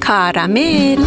[0.00, 0.98] کارامل.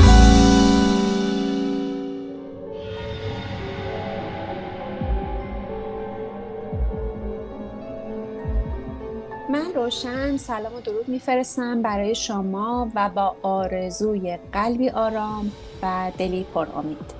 [9.49, 15.51] من روشن سلام و درود میفرستم برای شما و با آرزوی قلبی آرام
[15.83, 17.18] و دلی پر امید.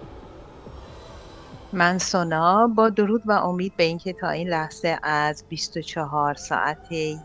[1.71, 6.80] من سونا با درود و امید به اینکه تا این لحظه از 24 ساعت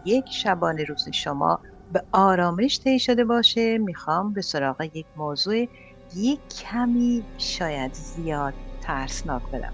[0.05, 1.61] یک شبانه روز شما
[1.91, 5.67] به آرامش طی شده باشه می‌خوام به سراغ یک موضوع
[6.13, 9.73] یک کمی شاید زیاد ترسناک برم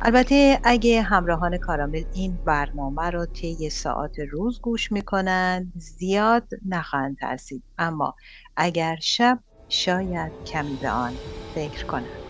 [0.00, 7.64] البته اگه همراهان کارامل این برنامه رو طی ساعت روز گوش می‌کنن زیاد نخواهند ترسید.
[7.78, 8.14] اما
[8.56, 11.20] اگر شب شاید کمی به آن
[11.54, 12.21] فکر کنند.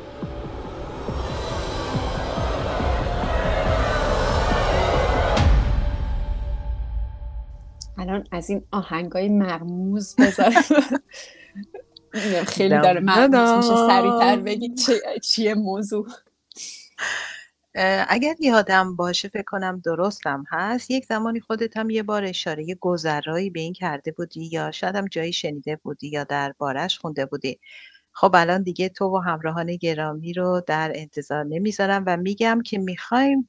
[8.12, 10.62] الان از این آهنگای مرموز بذارم.
[12.46, 14.80] خیلی داره مرموز میشه سریعتر بگید
[15.22, 16.06] چیه موضوع.
[18.08, 20.90] اگر یادم باشه فکر کنم درستم هست.
[20.90, 25.06] یک زمانی خودت هم یه بار اشاره گذرایی به این کرده بودی یا شاید هم
[25.06, 27.60] جایی شنیده بودی یا در بارش خونده بودی.
[28.12, 33.48] خب الان دیگه تو و همراهان گرامی رو در انتظار نمی‌ذارم و میگم که می‌خوایم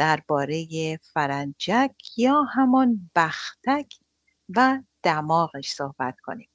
[0.00, 3.94] درباره فرنجک یا همان بختک
[4.56, 6.48] و دماغش صحبت کنیم.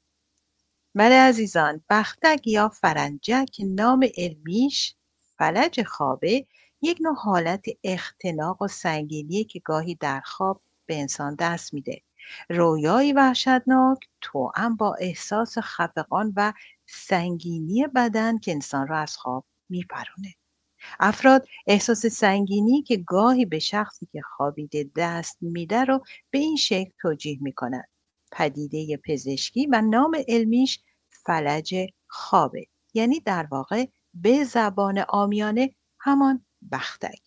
[0.95, 4.95] بله عزیزان بختک یا فرنجک نام علمیش
[5.37, 6.45] فلج خوابه
[6.81, 12.01] یک نوع حالت اختناق و سنگینی که گاهی در خواب به انسان دست میده.
[12.49, 13.99] رویایی وحشتناک
[14.55, 16.53] هم با احساس خفقان و
[16.85, 20.35] سنگینی بدن که انسان را از خواب میپرونه.
[20.99, 26.91] افراد احساس سنگینی که گاهی به شخصی که خوابیده دست میده رو به این شکل
[27.01, 27.87] توجیه می‌کنند.
[28.31, 30.79] پدیده پزشکی و نام علمیش
[31.09, 31.75] فلج
[32.07, 37.21] خوابه یعنی در واقع به زبان آمیانه همان بختک.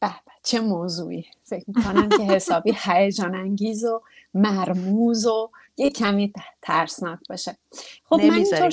[0.00, 0.10] به
[0.42, 4.02] چه موضوعی؟ فکر می‌کنم که حسابی هیجان انگیز و
[4.34, 7.56] مرموز و یه کمی ترسناک باشه.
[8.04, 8.70] خب من اینطور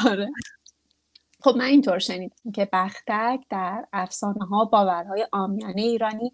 [0.10, 0.30] آره.
[1.44, 6.32] خب من اینطور شنیدم که بختک در افسانه ها باورهای آمیانه ایرانی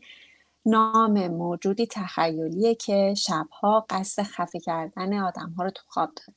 [0.67, 6.37] نام موجودی تخیلیه که شبها قصد خفه کردن آدم ها رو تو خواب داره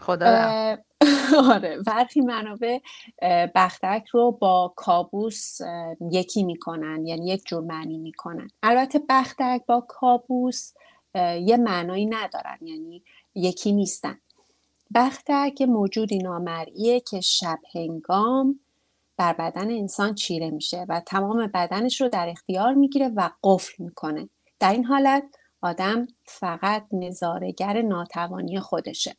[0.00, 0.76] خدا
[1.54, 2.78] آره برخی منابع
[3.54, 5.58] بختک رو با کابوس
[6.10, 8.48] یکی می‌کنن یعنی یک جور معنی می‌کنن.
[8.62, 10.72] البته بختک با کابوس
[11.40, 13.02] یه معنایی ندارن یعنی
[13.34, 14.18] یکی نیستن.
[14.94, 18.60] بختک موجودی نامرئیه که شب هنگام
[19.16, 24.28] بر بدن انسان چیره میشه و تمام بدنش رو در اختیار می‌گیره و قفل می‌کنه.
[24.60, 25.24] در این حالت
[25.62, 29.16] آدم فقط نظارگر ناتوانی خودشه.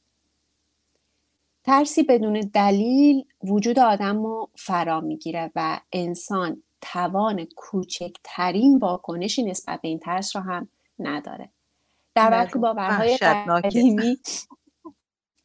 [1.63, 9.87] ترسی بدون دلیل وجود آدم رو فرا می‌گیره و انسان توان کوچکترین واکنشی نسبت به
[9.87, 10.69] این ترس رو هم
[10.99, 11.49] نداره.
[12.15, 14.17] در وقتی بله، باورهای قدیمی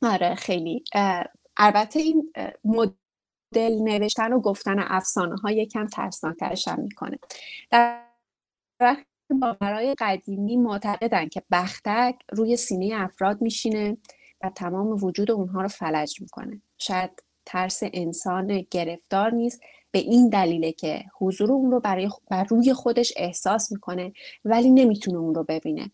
[0.04, 0.84] آره خیلی.
[1.56, 2.32] البته این
[3.54, 7.18] دل نوشتن و گفتن افسانه ها یکم ترسناکترش هم می‌کنه.
[7.70, 8.04] در
[8.80, 9.04] وقتی
[9.40, 13.96] باورهای قدیمی معتقدن که بختک روی سینه افراد میشینه
[14.42, 16.62] و تمام وجود اونها رو فلج می‌کنه.
[16.78, 19.60] شاید ترس انسان گرفتار نیست
[19.90, 24.12] به این دلیله که حضور اون رو برای بر روی خودش احساس می‌کنه
[24.44, 25.90] ولی نمی‌تونه اون رو ببینه.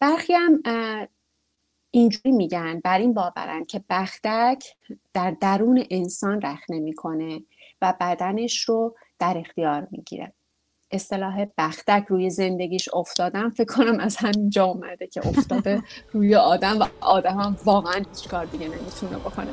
[0.00, 0.62] برخی هم
[1.90, 4.64] اینجوری میگن بر این باورن که بختک
[5.14, 7.40] در درون انسان رخ نمی‌کنه
[7.82, 10.32] و بدنش رو در اختیار می‌گیره.
[10.90, 16.86] اصطلاح بختک روی زندگیش افتادن فکر کنم از همینجا اومده که افتاده روی آدم و
[17.00, 19.50] آدم هم واقعا هیچ کار دیگه نمی‌تونه بکنه.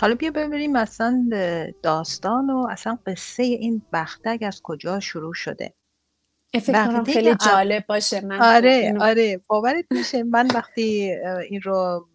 [0.00, 1.28] حالا بیا ببینیم مثلا
[1.82, 5.74] داستان و اصلا قصه این بختک از کجا شروع شده.
[6.60, 8.20] فکر کنم خیلی جالب باشه.
[8.20, 9.40] من آره آره.
[9.46, 10.22] باورت میشه.
[10.22, 11.14] من وقتی
[11.50, 12.08] این رو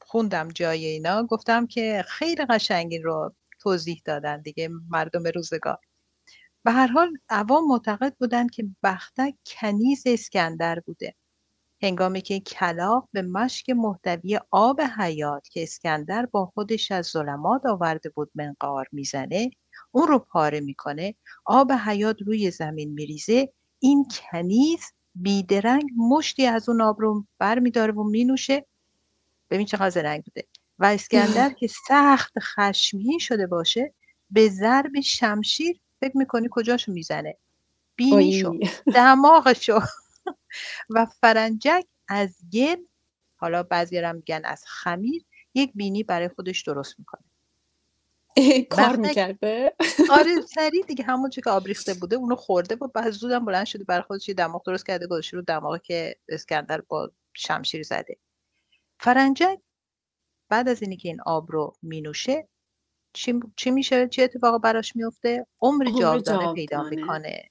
[0.00, 5.78] خوندم جای اینا گفتم که خیلی قشنگی رو توضیح دادن دیگه مردم روزگار.
[6.64, 11.14] به هر حال عوام معتقد بودند که بختک کنیز اسکندر بوده.
[11.82, 18.08] هنگامی که کلاق به مشک محتوی آب حیات که اسکندر با خودش از ظلمات آورده
[18.08, 19.50] بود منقار می‌زنه
[19.92, 26.80] اون رو پاره می‌کنه آب حیات روی زمین میریزه این کنیز بیدرنگ مشتی از اون
[26.80, 28.66] آب رو بر میداره و مینوشه.
[29.50, 30.46] ببین چقدر زرنگ بوده.
[30.78, 33.94] و اسکندر که سخت خشمگین شده باشه
[34.30, 37.36] به ضرب شمشیر فکر می‌کنی کجاشو می‌زنه؟
[37.96, 38.58] بینیشو
[38.94, 39.80] دماغشو.
[40.90, 42.76] و فرنجک از گل
[43.36, 45.24] حالا بعضی هم میگن از خمیر
[45.54, 47.22] یک بینی برای خودش درست می‌کنه.
[48.70, 49.72] کار می‌کرده.
[50.10, 53.84] آره سریع دیگه همون که آب ریخته بوده اونو خورده و بعد زودم بلند شده
[53.84, 58.16] برای خودش دماغ درست کرده گذاشته رو دماغی که اسکندر با شمشیر زده.
[59.00, 59.58] فرنجک
[60.48, 62.48] بعد از اینی که این آب رو مینوشه
[63.12, 67.50] چی, چی میشه؟ چه اتفاقی براش میفته؟ عمر جاودانه پیدا می‌کنه.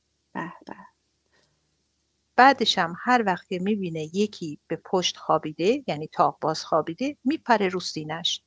[2.35, 7.69] بعدش هم هر وقت که می‌بینه یکی به پشت خوابیده یعنی تاق باز خوابیده میپره
[7.69, 8.41] رو سینش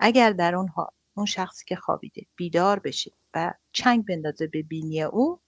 [0.00, 5.40] اگر در اونها اون شخصی که خوابیده بیدار بشه و چنگ بندازه به بینی او.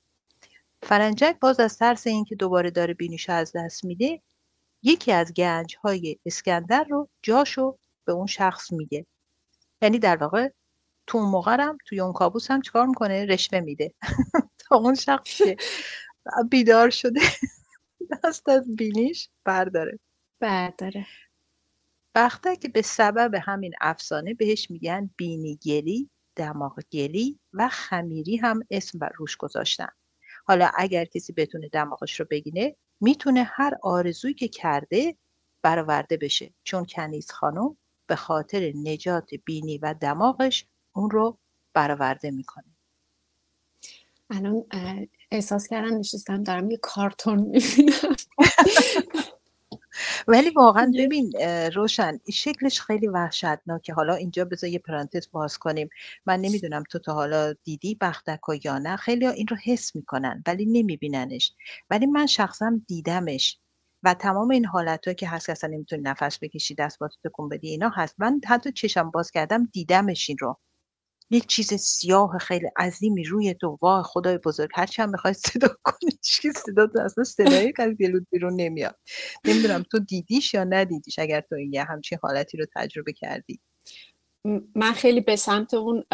[0.83, 4.23] فرنجک باز از ترس اینکه دوباره داره بینیشو از دست میده
[4.83, 9.07] یکی از گنج های اسکندر رو جاشو به اون شخص میگه
[9.83, 10.49] یعنی در واقع
[11.07, 13.95] تو اون موقع هم توی اون کابوس هم چیکار می‌کنه؟ رشوه میده.
[14.59, 15.41] تا اون شخص
[16.51, 17.21] بیدار شده
[18.25, 19.99] دست از بینیش برداره.
[20.41, 21.07] برداره.
[22.61, 28.99] که به سبب همین افسانه بهش میگن بینی گلی دماغ گلی و خمیری هم اسم
[28.99, 29.89] بر روش گذاشتن.
[30.45, 35.17] حالا اگر کسی بتونه دماغش رو بگینه می‌تونه هر آرزویی که کرده
[35.63, 36.55] برآورده بشه.
[36.65, 37.77] چون کنیز خانم
[38.07, 41.39] به خاطر نجات بینی و دماغش اون رو
[41.75, 42.65] برآورده می‌کنه.
[44.31, 44.65] الان
[45.31, 48.17] احساس کردم نشستم دارم یه کارتون می‌بینم.
[50.29, 51.33] ولی واقعا ببین
[51.75, 53.95] روشن شکلش خیلی وحشتناکه.
[53.95, 55.89] حالا اینجا بذار یه پرانتز باز کنیم.
[56.27, 58.97] من نمی‌دونم تو تا حالا دیدی بختک یا نه.
[58.97, 61.53] خیلی ها این رو حس می‌کنن ولی نمیبیننش.
[61.91, 63.59] ولی من شخصا دیدمش.
[64.03, 67.89] و تمام این حالت که هست اصلا نمی‌تونی نفس بکشی دست با تکون بدی اینا
[67.89, 68.15] هست.
[68.19, 70.59] من حتی چشم باز کردم دیدمش این رو.
[71.31, 73.79] یک چیز سیاه خیلی عظیمی روی تو.
[73.83, 78.23] واه خدای بزرگ هر چند می‌خوای صدا کنی چی صدا تو اصلا صدایی از دلوت
[78.33, 78.97] بیرون نمیاد.
[79.47, 83.61] نمی‌دونم تو دیدیش یا ندیدیش اگر تو یه همچین حالتی رو تجربه کردی؟
[84.75, 86.05] من خیلی به سمت اون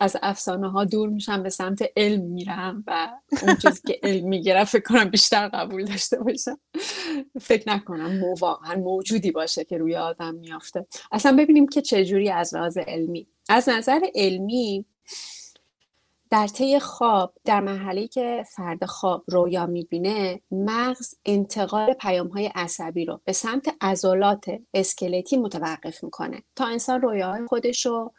[0.00, 3.08] از افسانه ها دور میشم به سمت علم میرم و
[3.42, 6.60] اون چیزی که علم می‌گیره فکر کنم بیشتر قبول داشته باشم.
[7.40, 10.86] فکر نکنم واقعا موجودی باشه که روی آدم میافته.
[11.12, 13.28] اصلا ببینیم که چجوری از لحاظ علمی.
[13.48, 14.84] از نظر علمی
[16.30, 23.04] در طی خواب در مرحله که فرد خواب رویا می‌بینه مغز انتقال پیام های عصبی
[23.04, 28.12] رو به سمت عضلات اسکلتی متوقف می‌کنه تا انسان رویاهای خودش رو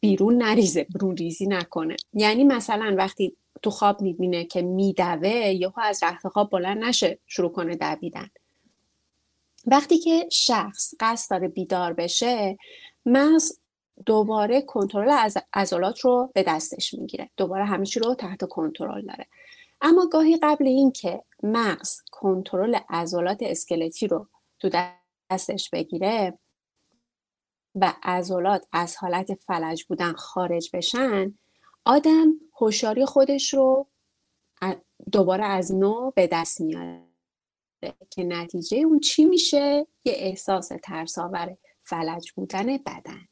[0.00, 1.96] بیرون نریزه برون ریزی نکنه.
[2.12, 7.52] یعنی مثلا وقتی تو خواب می‌بینه که میدوه یهو از رخت خواب بلند نشه شروع
[7.52, 8.30] کنه دویدن.
[9.66, 12.58] وقتی که شخص قصد داره بیدار بشه
[13.06, 13.58] مغز
[14.06, 17.30] دوباره کنترل از عضلات رو به دستش می‌گیره.
[17.36, 19.26] دوباره همه رو تحت کنترل داره.
[19.80, 24.28] اما گاهی قبل اینکه مغز کنترل عضلات اسکلتی رو
[24.58, 24.70] تو
[25.30, 26.38] دستش بگیره
[27.74, 31.34] و عضلات از حالت فلج بودن خارج بشن
[31.84, 33.86] آدم هوشیاری خودش رو
[35.12, 37.08] دوباره از نو به دست میاره
[38.10, 43.27] که نتیجه اون چی میشه؟ یه احساس ترساور فلج بودن بدن.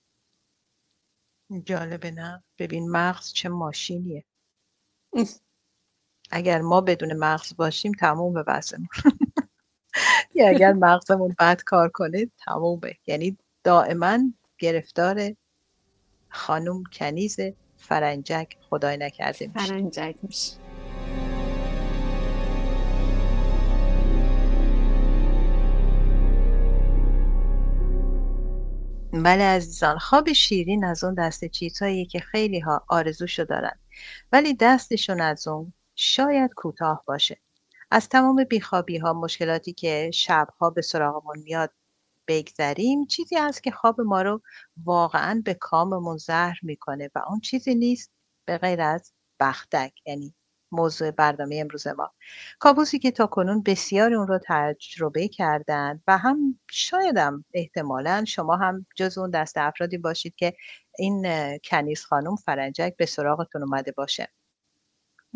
[1.64, 4.24] جالبه نه؟ ببین مغز چه ماشینیه.
[6.30, 8.88] اگر ما بدون مغز باشیم تموم بسمون
[10.34, 12.94] یا اگر مغزمون بد کار کنه تمومه.
[13.06, 14.18] یعنی دائما
[14.58, 15.34] گرفتار
[16.28, 17.36] خانم کنیز
[17.76, 19.66] فرنجک خدای نکرده میشه.
[19.66, 20.65] فرنجک میشه.
[29.22, 33.78] بله عزیزان خواب شیرین از اون دست چیزهایی که خیلی ها آرزوشو دارن.
[34.32, 37.40] ولی دستشون از اون شاید کوتاه باشه.
[37.90, 41.72] از تمام بیخوابی ها مشکلاتی که شبها به سراغمون میاد
[42.28, 44.42] بگذریم چیزی هست که خواب ما رو
[44.84, 48.12] واقعا به کاممون زهر می‌کنه و اون چیزی نیست
[48.44, 49.92] به غیر از بختک.
[50.06, 50.34] یعنی
[50.72, 52.12] موضوع برنامه امروز ما.
[52.58, 58.86] کابوسی که تا کنون بسیار اون رو تجربه کردند و هم شایدم احتمالا شما هم
[58.96, 60.54] جز اون دست افرادی باشید که
[60.98, 61.26] این
[61.64, 64.28] کنیز خانم فرنجک به سراغتون اومده باشه.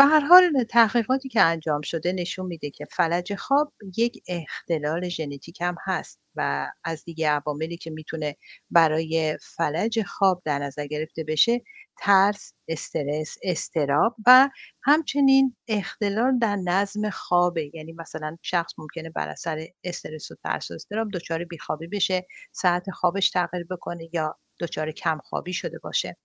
[0.01, 5.61] به هر حال تحقیقاتی که انجام شده نشون میده که فلج خواب یک اختلال ژنتیک
[5.61, 8.37] هم هست و از دیگه عواملی که می‌تونه
[8.71, 11.63] برای فلج خواب در نظر گرفته بشه
[11.99, 14.49] ترس، استرس، استراب و
[14.83, 17.71] همچنین اختلال در نظم خوابه.
[17.75, 22.91] یعنی مثلا شخص ممکنه بر اثر استرس و ترس و استراب دچار بیخوابی بشه ساعت
[22.91, 26.17] خوابش تغییر بکنه یا دچار کمخوابی شده باشه.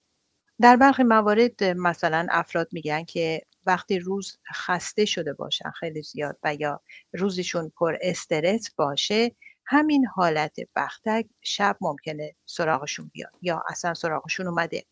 [0.62, 6.56] در برخی موارد مثلا افراد میگن که وقتی روز خسته شده باشن خیلی زیاد و
[6.56, 6.82] یا
[7.14, 14.84] روزشون پر استرس باشه همین حالت بختک شب ممکنه سراغشون بیاد یا اصلا سراغشون اومده.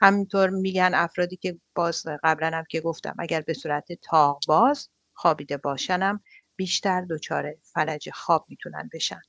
[0.00, 5.56] همینطور میگن افرادی که باز قبلا هم که گفتم اگر به صورت تاق باز خوابیده
[5.56, 6.20] باشنم
[6.56, 9.20] بیشتر دچار فلج خواب می‌تونن بشن.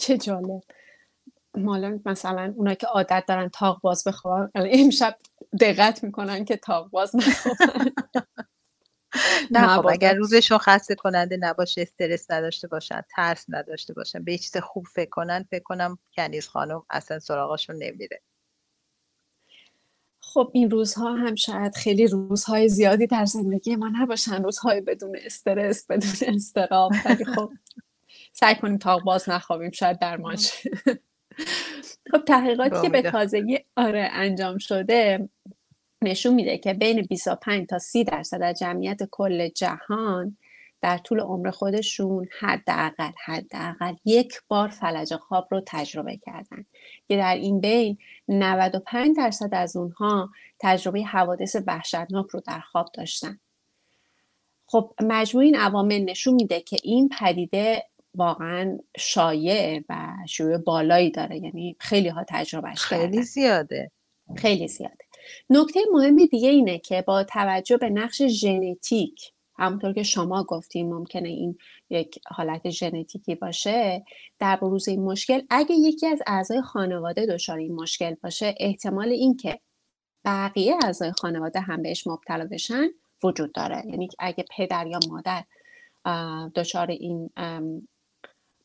[0.00, 0.62] چه جالب.
[1.54, 5.18] مالا مثلا اونا که عادت دارن تاق باز بخوابن امشب
[5.60, 7.90] دقت می‌کنن که تاق باز نخوابن
[9.50, 14.56] نه خب اگر روزشون خسته کننده نباشه استرس نداشته باشن ترس نداشته باشن به چیز
[14.56, 18.22] خوب فکر کنن فکر کنم کنیز خانم اصلا سراغشون نمیره.
[20.20, 25.86] خب این روزها هم شاید خیلی روزهای زیادی در زندگی ما نباشن روزهای بدون استرس
[25.86, 27.52] بدون استراب ولی خب
[28.40, 30.36] سعی کنیم تا باز نخوابیم شاید درمان
[32.10, 35.28] خب تحقیقاتی که به تازگی آره انجام شده
[36.02, 40.36] نشون میده که بین 25 تا 30 درصد از جمعیت کل جهان
[40.80, 46.64] در طول عمر خودشون حداقل حداقل یک بار فلج خواب رو تجربه کردن.
[47.08, 47.98] که در این بین
[48.28, 53.38] 95 درصد از اونها تجربه حوادث وحشتناک رو در خواب داشتن.
[54.66, 57.84] خب مجموع این عوامل نشون میده که این پدیده
[58.18, 61.38] واقعا شایع و شیوع بالایی داره.
[61.38, 63.90] یعنی خیلی ها تجربهش خیلی زیاده.
[64.36, 65.04] خیلی زیاده.
[65.50, 71.28] نکته مهم دیگه اینه که با توجه به نقش ژنتیک همونطور که شما گفتیم ممکنه
[71.28, 71.58] این
[71.90, 74.04] یک حالت ژنتیکی باشه
[74.38, 79.60] در بروز این مشکل اگه یکی از اعضای خانواده دچار این مشکل باشه احتمال اینکه
[80.24, 82.88] بقیه اعضای خانواده هم بهش مبتلا بشن
[83.24, 83.82] وجود داره.
[83.86, 85.44] یعنی اگه پدر یا مادر
[86.54, 87.30] دچار این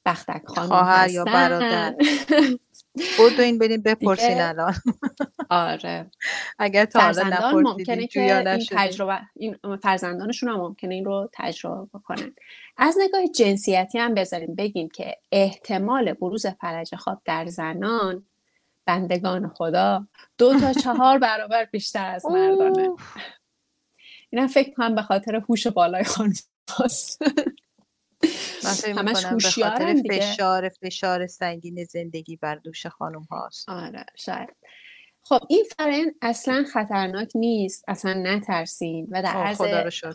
[0.05, 1.95] بختک خانم خواهر یا برادر.
[3.17, 4.73] بود این بریم بپرسین الان.
[5.49, 6.11] آره.
[6.59, 7.75] اگر تا حالا
[8.07, 12.35] که این تجربه این فرزندانشون هم ممکنه این رو تجربه بکنن.
[12.77, 14.55] از نگاه جنسیتی هم بذاریم.
[14.55, 18.25] بگیم که احتمال بروز فلج خواب در زنان
[18.85, 20.07] بندگان خدا
[20.37, 22.89] دو تا چهار برابر بیشتر از مردانه.
[24.29, 26.33] اینم فکر کنم به خاطر هوش بالای خانم
[28.97, 29.25] همش
[30.01, 30.19] دیگه.
[30.19, 33.69] فشار فشار سنگین زندگی بر دوش خانم هاست.
[33.69, 34.49] آره شاید.
[35.21, 37.83] خب این فرآیند اصلا خطرناک نیست.
[37.87, 39.61] اصلا نترسین و در عرض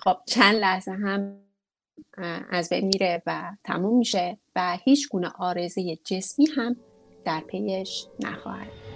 [0.03, 1.41] خب چند لحظه هم
[2.51, 6.77] از بین میره و تموم میشه و هیچ گونه آرزه جسمی هم
[7.25, 8.88] در پیش نخواهد.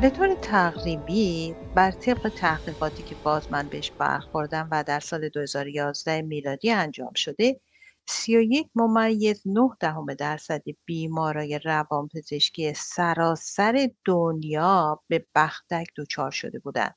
[0.00, 6.22] به طور تقریبی بر طبق تحقیقاتی که باز من بهش برخوردم و در سال 2011
[6.22, 7.60] میلادی انجام شده
[8.08, 16.94] 31 ممیز 9 دهم درصد بیمارای روانپزشکی سراسر دنیا به بختک دچار شده بودند.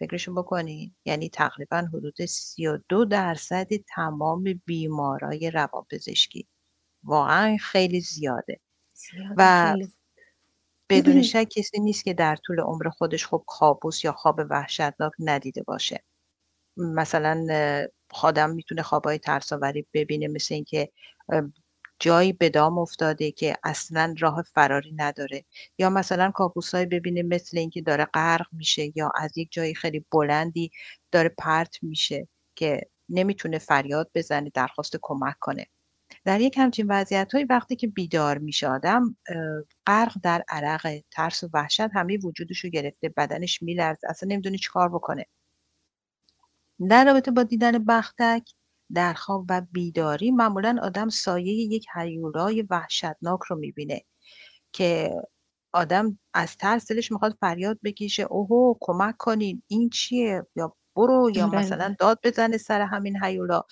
[0.00, 6.48] فکرشون بکنین یعنی تقریبا حدود 32 درصد تمام بیمارای روانپزشکی
[7.04, 8.60] واقعا خیلی زیاده,
[8.94, 9.76] زیاده و
[10.92, 15.62] بدون شک کسی نیست که در طول عمر خودش خب کابوس یا خواب وحشتناک ندیده
[15.62, 16.04] باشه.
[16.78, 17.46] مثلا
[18.12, 20.90] خادم می‌تونه خوابای ترساوری ببینه مثل اینکه
[22.00, 25.44] جایی به دام افتاده که اصلا راه فراری نداره.
[25.78, 30.70] یا مثلا کابوسایی ببینه مثل اینکه داره غرق میشه یا از یک جایی خیلی بلندی
[31.12, 32.80] داره پرت میشه که
[33.10, 35.66] نمی‌تونه فریاد بزنه درخواست کمک کنه.
[36.24, 39.16] در یک همچین وضعیت وقتی که بیدار میشه آدم
[39.86, 44.88] غرق در عرق ترس و وحشت همه وجودش رو گرفته بدنش میلرزه اصلا نمی‌دونه چیکار
[44.88, 45.26] بکنه.
[46.90, 48.48] در رابطه با دیدن بختک
[48.94, 54.02] در خواب و بیداری معمولا آدم سایه یک حیولای وحشتناک رو می‌بینه
[54.72, 55.10] که
[55.72, 58.22] آدم از ترس دلش می‌خواد فریاد بکشه.
[58.22, 59.62] اوهو کمک کنین.
[59.68, 61.58] این چیه؟ یا برو یا آره.
[61.58, 63.62] مثلا داد بزنه سر همین حیولا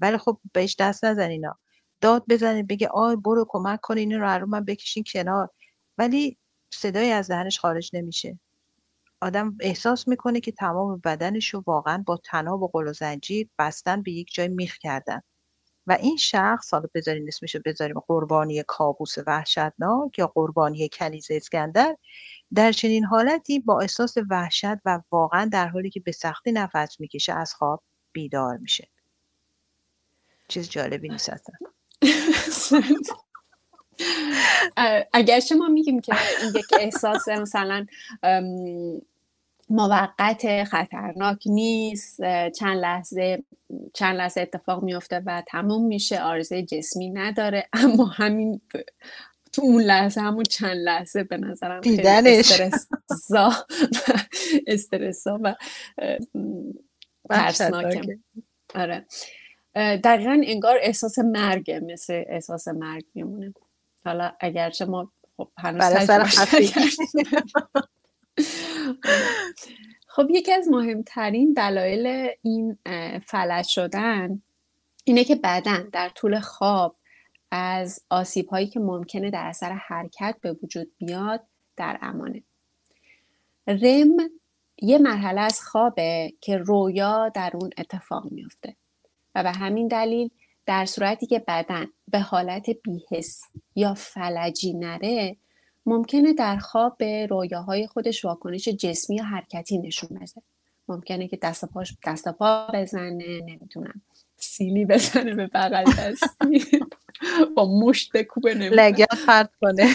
[0.00, 1.40] ولی خب بهش دست نزن
[2.00, 5.50] داد بزنه بگه آی برو کمک کن این رو رو من بکشین کنار.
[5.98, 6.38] ولی
[6.72, 8.38] صدایی از دهنش خارج نمیشه.
[9.20, 14.02] آدم احساس می‌کنه که تمام بدنش رو واقعا با تناب و قل و زنجیر بستن
[14.02, 15.20] به یک جای میخ کردن.
[15.90, 21.96] و این شخص حالا بذاریم اسمشو بذاریم قربانی کابوس وحشتناک یا قربانی کنیز اسکندر
[22.54, 27.32] در چنین حالتی با احساس وحشت و واقعا در حالی که به سختی نفس می‌کشه
[27.32, 27.82] از خواب
[28.12, 28.88] بیدار میشه.
[30.48, 31.30] چیز جالبی نیست
[35.12, 37.86] اگرچه ما میگیم که این یک احساس مثلا
[39.70, 43.44] موقت خطرناک نیست چند لحظه
[43.94, 47.68] چند لحظه اتفاق میفته و تموم میشه آرزه جسمی نداره.
[47.84, 48.60] اما همین
[49.52, 52.60] تو اون لحظه همون چند لحظه به نظرم دیدنش.
[54.66, 55.54] استرسا و
[57.30, 58.18] ترسناکه
[58.74, 59.06] آره.
[59.76, 63.54] دقیقا انگار احساس مرگه مثل احساس مرگ میمونه.
[64.04, 65.82] حالا اگرچه ما خب هنوز
[70.08, 72.78] خب یکی از مهمترین دلایل این
[73.26, 74.42] فلج شدن
[75.04, 76.96] اینه که بدن در طول خواب
[77.50, 81.44] از آسیب هایی که ممکنه در اثر حرکت به وجود بیاد
[81.76, 82.42] در امانه.
[83.66, 84.16] رم
[84.82, 88.76] یه مرحله از خوابه که رویا در اون اتفاق میفته
[89.34, 90.30] و به همین دلیل
[90.66, 93.42] در صورتی که بدن به حالت بیحس
[93.74, 95.36] یا فلجی نره
[95.86, 100.42] ممکنه در خواب به رویاهای خودش واکنش جسمی یا حرکتی نشون بده.
[100.88, 104.02] ممکنه که دست پاش دست پا بزنه نمی‌تونم
[104.36, 106.64] سیلی بزنه به بغل دستی.
[107.56, 109.94] با مشت بکوبه لگت خرد کنه.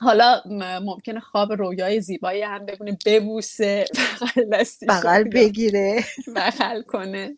[0.00, 0.42] حالا
[0.82, 6.04] ممکنه خواب رویای زیبایی هم ببونه ببوسه بغل دستی بغل بگیره.
[6.36, 7.36] بغل کنه.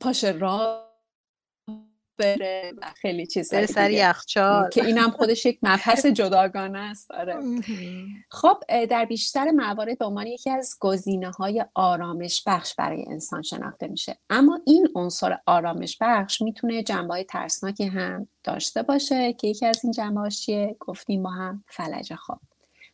[0.00, 0.85] پاش را
[2.16, 4.70] بره و خیلی چیز بره سر یخچال.
[4.70, 7.36] که اینم خودش یک مبحث جداگانه است آره.
[8.30, 8.58] خب
[8.90, 14.18] در بیشتر موارد به عنوان یکی از گزینه های آرامش بخش برای انسان شناخته میشه.
[14.30, 19.80] اما این عنصر آرامش بخش می‌تونه جنبه های ترسناکی هم داشته باشه که یکی از
[19.84, 22.40] این جنبه چیه؟ گفتیم با هم فلج خواب.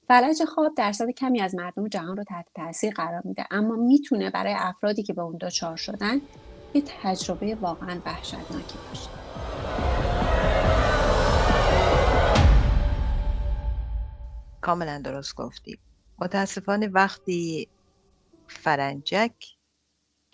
[0.08, 4.54] فلج خواب درصد کمی از مردم جهان رو تحت تاثیر قرار میده اما می‌تونه برای
[4.56, 6.20] افرادی که به اون دچار شدن
[6.74, 9.08] یه تجربه واقعا وحشتناکی باشه.
[14.60, 15.78] کاملا درست گفتی.
[16.18, 17.68] متاسفانه وقتی
[18.48, 19.32] فرنجک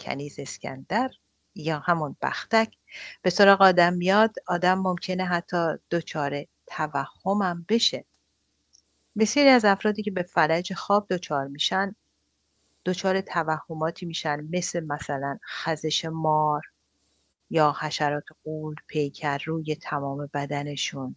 [0.01, 1.11] کنیز اسکندر
[1.55, 2.75] یا همون بختک
[3.23, 8.05] به سراغ آدم میاد آدم ممکنه حتی دچار توهمم بشه.
[9.19, 11.95] بسیاری از افرادی که به فلج خواب دچار میشن
[12.89, 16.63] دچار توهماتی میشن مثل مثلا خزش مار
[17.51, 21.17] یا حشرات قول پیکر روی تمام بدنشون.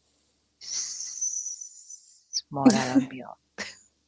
[2.51, 3.37] مارم بیاد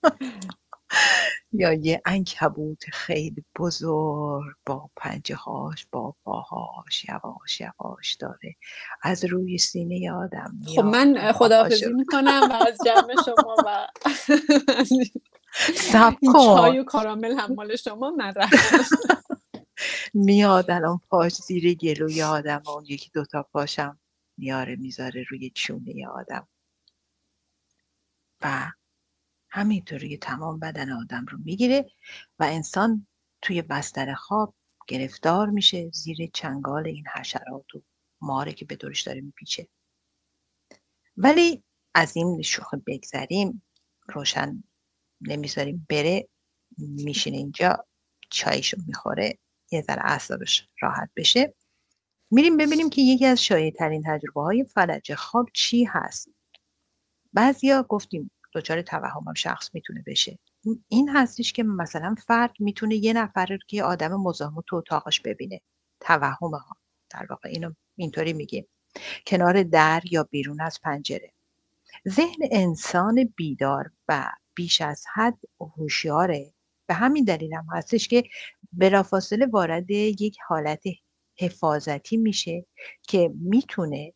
[1.54, 8.56] یا یه انکبوت خیلی بزرگ با پنجه هاش با پاهاش یواش یواش داره.
[9.04, 13.88] از روی سینه آدم خب من خداحافظی می‌کنم و از جمع شما و
[15.76, 18.34] سب چای و کارامل هم مال شما من
[20.14, 24.00] میاد الان پاش زیر گلوی آدم و اون یکی دوتا پاشم
[24.38, 26.48] میاره می‌ذاره روی چونه آدم.
[28.42, 28.72] و
[29.56, 31.92] همینطوری تمام بدن آدم رو می‌گیره
[32.40, 33.08] و انسان
[33.42, 34.56] توی بستر خواب
[34.88, 37.82] گرفتار میشه زیر چنگال این حشرات و
[38.22, 39.68] ماره که به دورش داره میپیچه.
[41.18, 41.64] ولی
[41.96, 43.64] از این شوخ بگذریم
[44.08, 44.64] روشن
[45.22, 46.28] نمی‌ذاریم بره
[46.78, 47.86] میشینه اینجا
[48.30, 49.40] چایشو می‌خوره
[49.72, 51.56] یه ذره اعصابش راحت بشه.
[52.32, 56.30] میریم ببینیم که یکی از شایع ترین تجربه های فلج خواب چی هست.
[57.34, 60.40] بعضیا گفتیم دچار توهم هم شخص می‌تونه بشه.
[60.88, 65.62] این هستش که مثلا فرد می‌تونه یه نفر رو که آدم مزاحم تو اتاقش ببینه.
[66.00, 66.78] توهم ها
[67.10, 68.68] در واقع اینو اینطوری میگیم.
[69.28, 71.32] کنار در یا بیرون از پنجره.
[72.10, 76.54] ذهن انسان بیدار و بیش از حد هوشیاره.
[76.88, 78.24] به همین دلیل هم هستش که
[78.74, 80.84] بلافاصله وارد یک حالت
[81.40, 82.66] حفاظتی میشه
[83.02, 84.14] که می‌تونه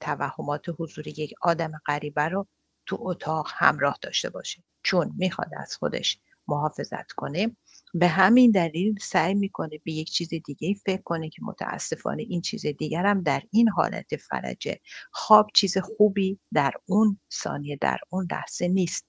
[0.00, 2.46] توهمات حضور یک آدم غریبه رو
[2.88, 4.64] تو اتاق همراه داشته باشه.
[4.82, 7.56] چون می‌خواد از خودش محافظت کنه
[7.94, 12.66] به همین دلیل سعی می‌کنه به یک چیز دیگه فکر کنه که متاسفانه این چیز
[12.66, 14.80] دیگر هم در این حالت فرجه
[15.12, 19.07] خواب چیز خوبی در اون ثانیه در اون لحظه نیست.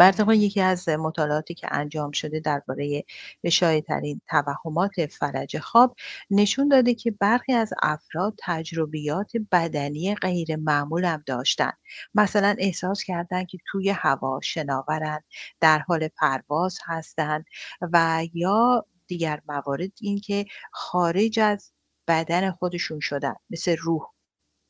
[0.00, 3.04] بر یکی از مطالعاتی که انجام شده درباره
[3.86, 5.96] ترین توهمات فرج خواب
[6.30, 11.72] نشون داده که برخی از افراد تجربیات بدنی غیر معمول هم داشتن.
[12.14, 15.20] مثلا احساس کردن که توی هوا شناورن
[15.60, 17.44] در حال پرواز هستند
[17.92, 21.72] و یا دیگر موارد این که خارج از
[22.08, 24.02] بدن خودشون شدن مثل روح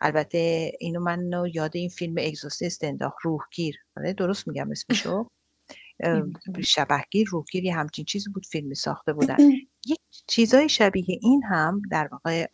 [0.00, 3.76] البته اینو من یاد این فیلم اگزوسیست انداخت روحگیر.
[3.96, 5.26] آره، درست میگم اسمشو.
[6.64, 9.36] شبهگیر روحگیر یه همچین چیزی بود فیلم ساخته بودن.
[9.86, 12.46] یک چیزای شبیه این هم در واقع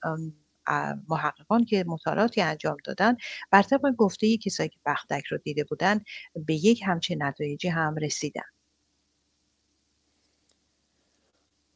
[1.09, 3.17] محققان که مطالعاتی انجام دادن
[3.51, 6.01] بر طبق گفته کسایی که بختک رو دیده بودن
[6.47, 8.43] به یک همچین نتایجی هم رسیدن.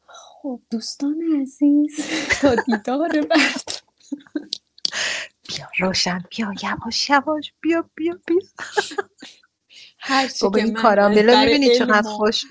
[0.07, 2.01] خب دوستان عزیز
[2.41, 3.70] تا دیدار بعد.
[5.81, 8.39] روشن بیا یواش یواش بیا بیا بیا.
[9.99, 12.45] هر چه که این کاراملا می‌بینی چقدر خوش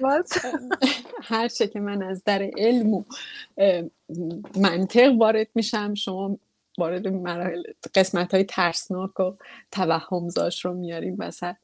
[1.23, 3.03] هر چه که من از در علم و
[4.55, 6.39] منطق وارد میشم شما
[6.77, 7.63] وارد مراحل
[7.95, 9.33] قسمت های ترسناک و
[9.71, 11.55] توهمزاش رو میاریم وسط.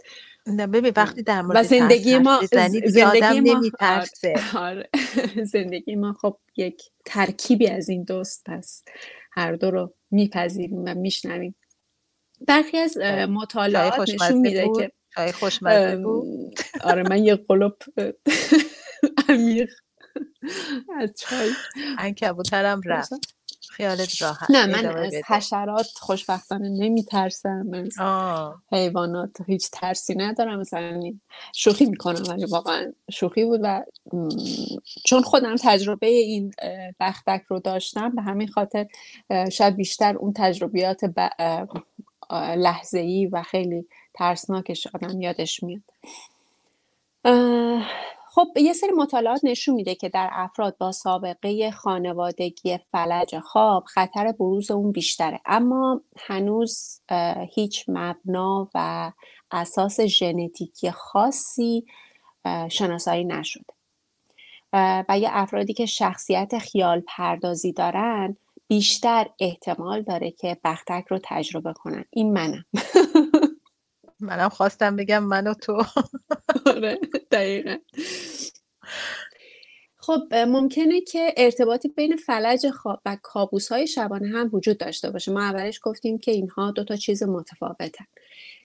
[0.47, 4.35] نه ببین وقتی در مورد زندگی ما زندگی ما نمیترسه.
[4.57, 4.89] آره.
[5.53, 8.83] زندگی ما خب یک ترکیبی از این دوست پس
[9.31, 11.55] هر دو رو میپذیریم و میشنویم.
[12.47, 12.97] برخی از
[13.29, 17.73] مطالعات نشون میده که چای خوشمزه بود؟ آره من یه قلوب
[19.29, 19.69] عمیق
[20.99, 21.51] از چای.
[21.97, 23.13] انکبوترم رفت.
[23.75, 27.97] خیالت راحت نه من از حشرات خوشبختانه نمیترسم از
[28.71, 30.59] حیوانات هیچ ترسی ندارم.
[30.59, 31.13] مثلا
[31.55, 33.83] شوخی می‌کنم ولی واقعا شوخی بود و
[35.05, 36.53] چون خودم تجربه این
[36.99, 38.87] بختک رو داشتم به همین خاطر
[39.51, 40.99] شاید بیشتر اون تجربیات
[42.57, 45.81] لحظه ای و خیلی ترسناکش آدم یادش میاد.
[48.35, 54.31] خب یه سری مطالعات نشون میده که در افراد با سابقه خانوادگی فلج خواب خطر
[54.31, 55.41] بروز اون بیشتره.
[55.45, 57.01] اما هنوز
[57.55, 59.11] هیچ مبنا و
[59.51, 61.85] اساس ژنتیکی خاصی
[62.69, 63.73] شناسایی نشده.
[64.73, 71.73] و یه افرادی که شخصیت خیال پردازی دارن بیشتر احتمال داره که بختک رو تجربه
[71.73, 72.05] کنن.
[72.09, 72.65] این منم.
[74.19, 75.83] منم خواستم بگم من و تو.
[76.65, 76.99] آره
[77.31, 77.77] دقیقا.
[79.97, 85.31] خب ممکنه که ارتباطی بین فلج خواب و کابوس های شبانه هم وجود داشته باشه.
[85.31, 88.05] ما اولش گفتیم که اینها دو تا چیز متفاوتن.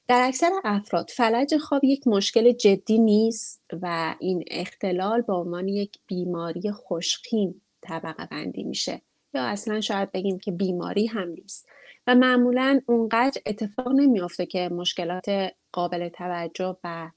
[0.09, 5.99] در اکثر افراد فلج خواب یک مشکل جدی نیست و این اختلال به عنوان یک
[6.07, 9.03] بیماری خوشخیم طبقه بندی میشه.
[9.35, 11.69] یا اصلا شاید بگیم که بیماری هم نیست.
[12.07, 17.11] و معمولا اونقدر اتفاق نمیافته که مشکلات قابل توجه و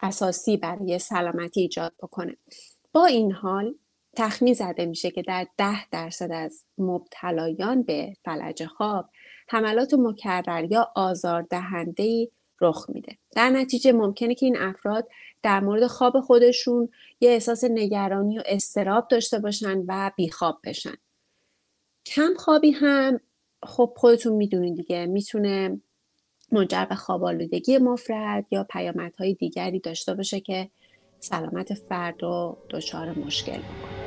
[0.00, 2.36] اساسی برای سلامتی ایجاد بکنه.
[2.92, 3.74] با این حال
[4.16, 9.10] تخمین زده میشه که در ده درصد از مبتلایان به فلج خواب
[9.48, 12.28] حملات مکرر یا آزاردهنده
[12.60, 13.18] رخ میده.
[13.36, 15.08] در نتیجه ممکنه که این افراد
[15.42, 16.88] در مورد خواب خودشون
[17.22, 20.94] یه احساس نگرانی و استراب داشته باشن و بیخواب بشن.
[22.06, 23.20] کم خوابی هم
[23.62, 25.80] خب خودتون می‌دونید دیگه می‌تونه
[26.52, 30.70] منجر به خواب آلودگی مفرد یا پیامدهای دیگری داشته باشه که
[31.20, 34.01] سلامت فرد رو دچار مشکل بکنه.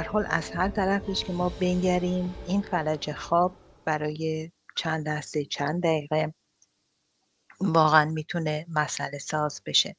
[0.00, 5.82] هر حال از هر طرفش که ما بنگریم این فلج خواب برای چند دسته چند
[5.82, 6.34] دقیقه
[7.60, 9.96] واقعا می‌تونه مسئله ساز بشه.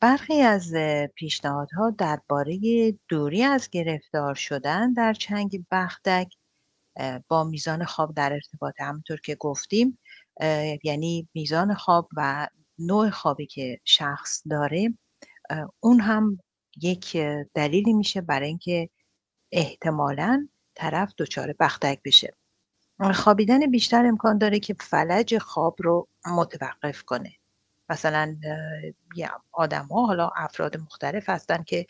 [0.00, 0.74] برخی از
[1.14, 2.58] پیشنهادها درباره
[3.08, 6.32] دوری از گرفتار شدن در چنگ بختک
[7.28, 9.98] با میزان خواب در ارتباط همونطور که گفتیم
[10.84, 12.48] یعنی میزان خواب و
[12.78, 14.94] نوع خوابی که شخص داره
[15.80, 16.38] اون هم
[16.82, 17.16] یک
[17.54, 18.90] دلیلی میشه برای اینکه
[19.52, 22.36] احتمالا طرف دچار بختک بشه.
[23.14, 27.32] خوابیدن بیشتر امکان داره که فلج خواب رو متوقف کنه.
[27.88, 28.36] مثلا
[29.90, 31.86] ها حالا افراد مختلف هستن که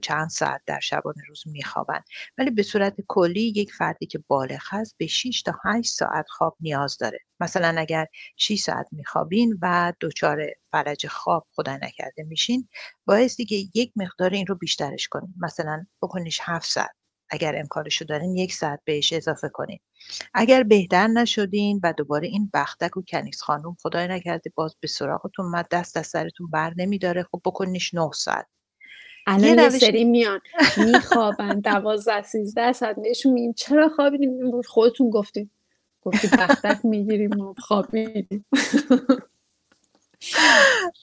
[0.00, 2.00] چند ساعت در شبانه روز میخوابن.
[2.38, 6.56] ولی به صورت کلی یک فردی که بالغ هست به 6 تا 8 ساعت خواب
[6.60, 7.18] نیاز داره.
[7.40, 12.68] مثلا اگر 6 ساعت میخوابین و دچار فلج خواب خدا نکرده میشین
[13.06, 17.01] بایستی که یک مقدار این رو بیشترش کنید مثلا بکنیش 7 ساعت.
[17.32, 19.78] اگر امکانشو دارین یک ساعت بهش اضافه کنین.
[20.34, 25.46] اگر بهتر نشدین و دوباره این بختک و کنیز خانوم خدای نکرده باز به سراغتون
[25.46, 28.46] مد دست از سرتون بر نمیداره خب بکنیش 9 ساعت.
[29.26, 30.40] الان یه سری میان
[30.76, 35.50] میخوابن دوازده سیزده ساعت بهشون میگیم چرا خوابیدیم خودتون گفتیم
[36.02, 38.44] گفتی بختک می‌گیریم و خوابیدیم.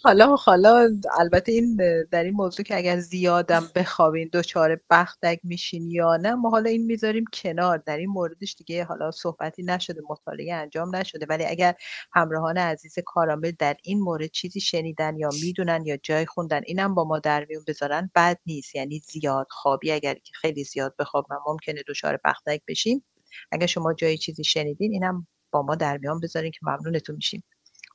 [0.04, 1.78] حالا حالا البته این
[2.12, 6.86] در این موضوع که اگر زیادم بخوابین دچار بختک میشین یا نه ما حالا این
[6.86, 7.78] می‌ذاریم کنار.
[7.78, 11.26] در این موردش دیگه حالا صحبتی نشده مطالعه انجام نشده.
[11.30, 11.76] ولی اگر
[12.14, 17.04] همراهان عزیز کارامل در این مورد چیزی شنیدن یا می‌دونن یا جای خوندن اینم با
[17.04, 18.76] ما در میون بذارن بد نیست.
[18.76, 23.06] یعنی زیاد خوابی اگر که خیلی زیاد بخواب ممکنه دچار بختک بشیم.
[23.52, 27.44] اگر شما جای چیزی شنیدین اینم با ما در میان بذارین که ممنونتون میشیم.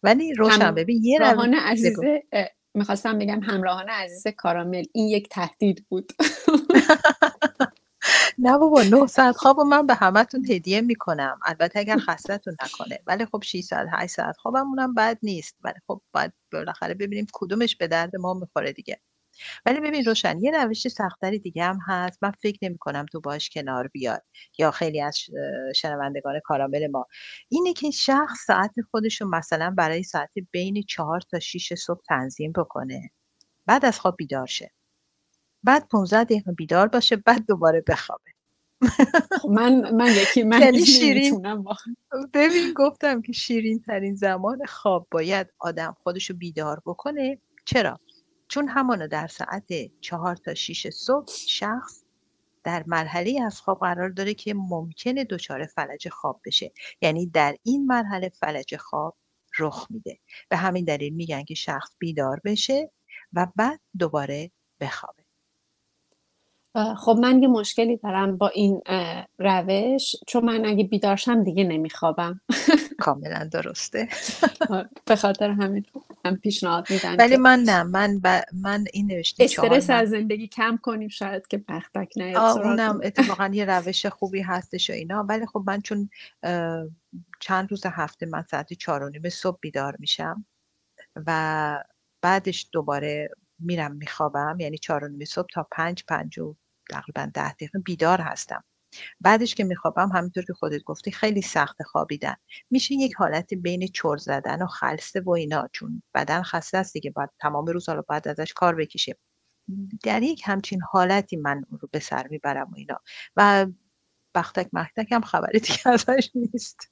[0.05, 1.97] ولی روشن ببین یه همراهان عزیز
[2.75, 6.13] می‌خواستم بگم همراهان عزیز کارامل این یک تهدید بود.
[8.39, 11.39] نه بابا 9 ساعت خواب من به همتون هدیه می‌کنم.
[11.45, 12.99] البته اگر خستتون نکنه.
[13.07, 15.57] ولی خب 6 ساعت 8 ساعت خوابمون هم بد نیست.
[15.65, 19.01] ولی خب باید بالاخره ببینیم کدومش به درد ما می‌خوره دیگه.
[19.67, 22.19] ولی ببین روشن یه روش سختری دیگه هم هست.
[22.23, 24.23] من فکر نمی کنم تو باش کنار بیاد
[24.59, 25.19] یا خیلی از
[25.77, 27.07] شنوندگان کارامل ما.
[27.49, 32.53] اینه که شخص ساعت خودش رو مثلا برای ساعت بین چهار تا 6 صبح تنظیم
[32.53, 33.11] بکنه.
[33.67, 34.71] بعد از خواب بیدار شه.
[35.63, 38.31] بعد 15 دقیقه بیدار باشه بعد دوباره بخوابه.
[39.43, 41.43] خب من من یکی من یعنی شیرین
[42.35, 47.39] ببین گفتم که شیرین ترین زمان خواب باید آدم خودشو بیدار بکنه.
[47.65, 48.01] چرا؟
[48.55, 52.05] چون همانو در ساعت چهار تا 6 صبح شخص
[52.65, 56.73] در مرحله از خواب قرار داره که ممکنه دچار فلج خواب بشه.
[57.03, 59.17] یعنی در این مرحله فلج خواب
[59.59, 60.19] رخ میده.
[60.49, 62.91] به همین دلیل میگن که شخص بیدار بشه
[63.33, 65.23] و بعد دوباره بخوابه.
[66.97, 68.81] خب من یه مشکلی دارم با این
[69.39, 70.17] روش.
[70.27, 72.41] چون من اگه بیدارشم دیگه نمیخوابم.
[72.99, 74.09] کاملا درسته.
[75.07, 75.87] به خاطر همین.
[75.95, 78.41] هم پیشنهاد میدن ولی من نه من ب...
[78.53, 83.65] من این نوشته استرس از زندگی کم کنیم شاید که بختک نیاد اونم اتفاقا یه
[83.75, 85.27] روش خوبی هستش و اینا.
[85.29, 86.11] ولی خب من چون
[87.41, 90.47] چند روز هفته من ساعت چهار و نیم صبح بیدار میشم
[91.27, 91.85] و
[92.23, 96.57] بعدش دوباره میرم میخوابم یعنی چهار و نیم صبح تا پنج پنج و
[96.91, 98.65] تقریبا ده دقیقه بیدار هستم.
[99.21, 102.35] بعدش که میخوابم همینطور که خودت گفتی خیلی سخت خوابیدن.
[102.71, 107.11] میشه یک حالت بین چور زدن و خلسته و اینا چون بدن خسته است دیگه
[107.11, 109.17] باید تمام روز حالا باید ازش کار بکشه.
[110.03, 113.01] در یک همچین حالتی من اون رو به سر می‌برم و اینا.
[113.37, 113.67] و
[114.35, 116.91] بختک مختک هم خبری دیگه ازش نیست.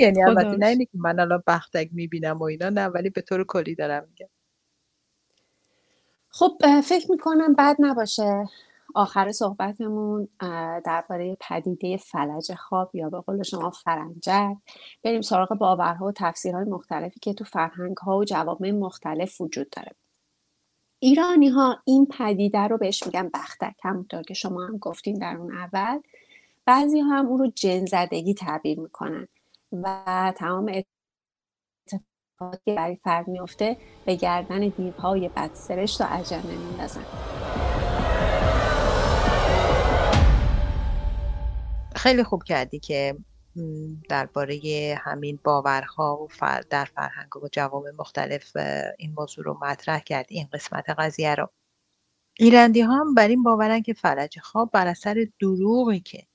[0.00, 3.44] یعنی البته نه اینه که من الان بختک می‌بینم و اینا نه ولی به طور
[3.44, 4.28] کلی دارم میگم.
[6.28, 8.48] خب فکر می‌کنم بد نباشه.
[8.94, 10.28] آخر صحبتمون
[10.84, 14.56] درباره پدیده فلج خواب یا به قول شما فرنجک
[15.04, 19.92] بریم سراغ باورها و تفسیرهای مختلفی که تو فرهنگ ها و جوامع مختلف وجود داره.
[20.98, 25.54] ایرانی ها این پدیده رو بهش میگن بختک همونطور که شما هم گفتین در اون
[25.54, 26.00] اول.
[26.66, 29.28] بعضی ها هم اون رو جنزدگی تعبیر می‌کنن
[29.72, 37.31] و تمام اتفاقاتی که برای فرد میفته به گردن دیوهای بدسرشت و عجله میندازن.
[42.02, 43.16] خیلی خوب کردی که
[44.08, 44.60] درباره
[45.00, 48.56] همین باورها و در فرهنگ و جوامع مختلف
[48.98, 51.48] این موضوع رو مطرح کردی این قسمت قضیه رو.
[52.38, 56.26] ایرندی ها هم بر این باورن که فلج خواب بر اثر دروغی که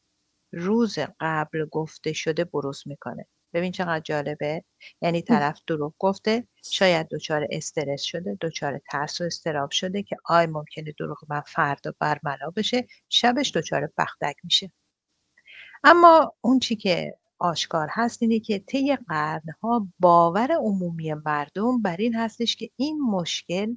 [0.53, 3.27] روز قبل گفته شده بروز می‌کنه.
[3.53, 4.63] ببین چقدر جالبه.
[5.01, 10.45] یعنی طرف دروغ گفته شاید دچار استرس شده دچار ترس و استراب شده که آی
[10.45, 14.71] ممکنه دروغ من فردا برملا بشه شبش دچار بختک میشه.
[15.83, 22.15] اما اون چی که آشکار هست اینه که طی قرنها باور عمومی مردم بر این
[22.15, 23.75] هستش که این مشکل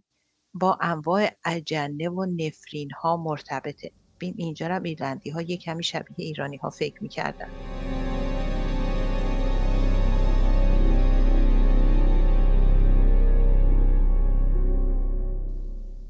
[0.55, 3.91] با انواع اجنه و نفرین ها مرتبطه.
[4.19, 7.49] بین اینجا هم ایرلندی ها یک کمی شبیه ایرانی ها فکر می‌کردن.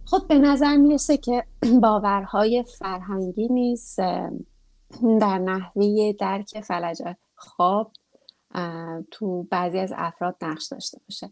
[0.05, 1.45] خب به نظر می‌رسه که
[1.83, 3.99] باورهای فرهنگی نیست
[5.21, 7.03] در نحوه درک فلج
[7.35, 7.93] خواب
[9.11, 11.31] تو بعضی از افراد نقش داشته باشه.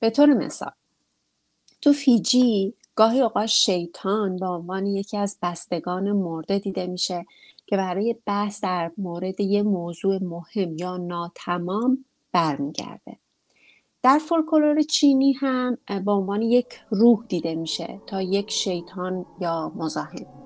[0.00, 0.72] به طور مثال
[1.82, 7.26] تو فیجی گاهی اوقات شیطان به عنوان یکی از بستگان مرده دیده میشه
[7.66, 13.18] که برای بحث در مورد یه موضوع مهم یا ناتمام برمیگرده.
[14.02, 20.39] در فولکلور چینی هم به عنوان یک روح دیده میشه تا یک شیطان یا مزاحم.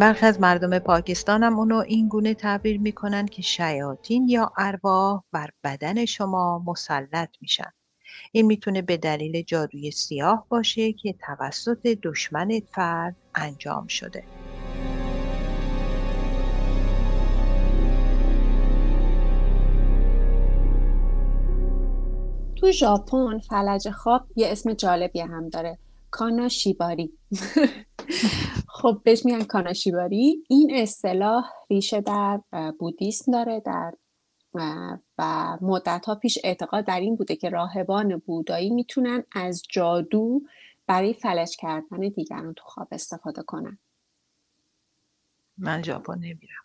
[0.00, 5.50] برخی از مردم پاکستان هم اونو این گونه تعبیر می‌کنن که شیاطین یا ارواح بر
[5.64, 7.72] بدن شما مسلط میشن.
[8.32, 14.24] این می‌تونه به دلیل جادوی سیاه باشه که توسط دشمن فرد انجام شده.
[22.56, 25.78] تو ژاپن فلج خواب یه اسم جالبی هم داره.
[26.16, 27.18] کاناشیباری.
[28.78, 30.44] خب بهش میگن کاناشیباری.
[30.48, 32.40] این اصطلاح ریشه در
[32.78, 33.94] بودیسم داره در
[35.18, 40.40] و مدت ها پیش اعتقاد در این بوده که راهبان بودایی می‌تونن از جادو
[40.86, 43.78] برای فلج کردن دیگران تو خواب استفاده کنن.
[45.58, 46.64] من ژاپن نمیرم.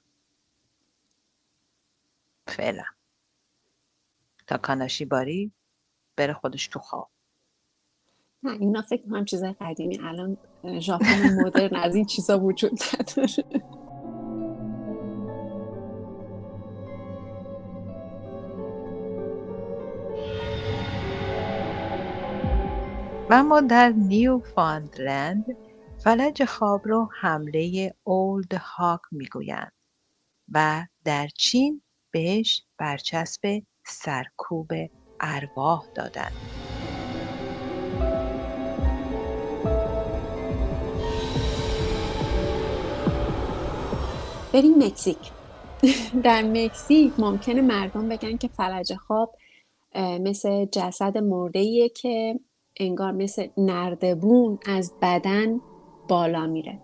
[2.47, 2.85] فعلا.
[4.47, 5.51] تا کاناشیباری
[6.15, 7.09] بره خودش تو خواب.
[8.43, 9.99] نه اینا فکر کنم چیزای قدیمی.
[10.03, 10.37] الان
[10.79, 13.27] ژاپن مدرن از این چیزا وجود نداره.
[23.29, 25.45] و اما در نیو فاندلند
[26.03, 29.71] فلج خواب رو حمله Old Hag می‌گویند
[30.51, 34.71] و در چین بهش برچسب سرکوب
[35.19, 36.60] ارواح دادند.
[44.53, 45.17] بریم مکزیک.
[46.23, 49.35] در مکزیک ممکنه مردم بگن که فلج خواب
[49.95, 52.39] مثل جسد مرده که
[52.79, 55.61] انگار مثل نردبون از بدن
[56.07, 56.79] بالا میره.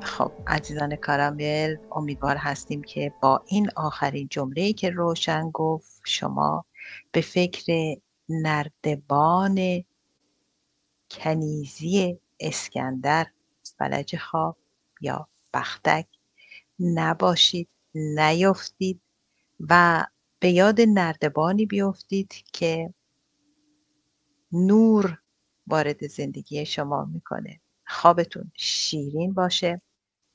[0.00, 6.64] خب عزیزان کارامل امیدوار هستیم که با این آخرین جمله که روشن گفت شما
[7.12, 7.96] به فکر
[8.28, 9.84] نردبان
[11.10, 13.26] کنیزی اسکندر
[13.78, 14.56] فلج خواب
[15.00, 16.06] یا بختک.
[16.80, 19.00] نباشید نیفتید
[19.60, 20.06] و
[20.40, 22.94] به یاد نردبانی بیفتید که
[24.52, 25.18] نور
[25.66, 27.60] وارد زندگی شما می‌کنه.
[27.86, 29.82] خوابتون شیرین باشه.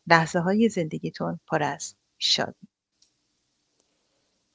[0.08, 2.68] لحظه های زندگیتون پر از شادی.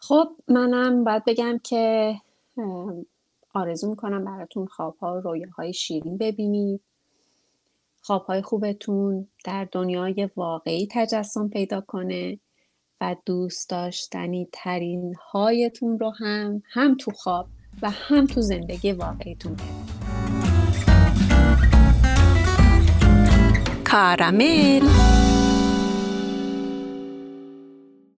[0.02, 2.14] خب منم باید بگم که
[3.54, 6.80] آرزو می‌کنم براتون خوابها و رویاهای شیرین ببینید.
[8.02, 12.38] خوابهای خوبتون در دنیای واقعی تجسم پیدا کنه
[13.00, 17.46] و دوست داشتنی ترین هایتون رو هم هم تو خواب
[17.82, 19.56] و هم تو زندگی واقعیتون
[23.84, 24.80] کارامل.